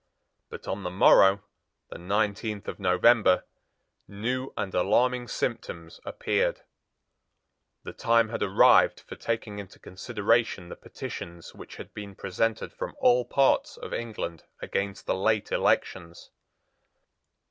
But 0.49 0.67
on 0.67 0.81
the 0.81 0.89
morrow, 0.89 1.43
the 1.91 1.99
nineteenth 1.99 2.67
of 2.67 2.79
November, 2.79 3.45
new 4.07 4.51
and 4.57 4.73
alarming 4.73 5.27
symptoms 5.27 5.99
appeared. 6.03 6.61
The 7.83 7.93
time 7.93 8.29
had 8.29 8.41
arrived 8.41 9.01
for 9.01 9.15
taking 9.15 9.59
into 9.59 9.77
consideration 9.77 10.69
the 10.69 10.75
petitions 10.75 11.53
which 11.53 11.75
had 11.75 11.93
been 11.93 12.15
presented 12.15 12.73
from 12.73 12.95
all 12.97 13.25
parts 13.25 13.77
of 13.77 13.93
England 13.93 14.43
against 14.59 15.05
the 15.05 15.13
late 15.13 15.51
elections. 15.51 16.31